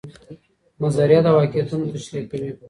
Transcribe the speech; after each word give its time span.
نظریه 0.81 1.19
د 1.23 1.27
واقعیتونو 1.37 1.85
تشریح 1.93 2.25
کوي. 2.31 2.51